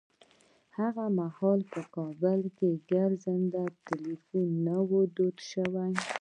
هغه 0.77 1.05
مهال 1.19 1.59
په 1.71 1.81
کابل 1.95 2.41
کې 2.57 2.69
ګرځنده 2.91 3.63
ټليفونونه 3.85 4.57
نه 4.67 4.75
وو 4.89 5.01
دود 5.15 5.37
شوي. 5.51 5.89